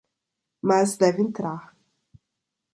[0.67, 1.77] Mas deve entrar.